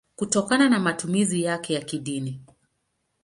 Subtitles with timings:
[0.15, 2.41] kutokana na matumizi yake ya kidini.